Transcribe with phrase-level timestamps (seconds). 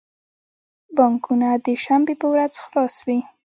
[0.97, 3.19] بانکونه د شنبی په ورځ خلاص وی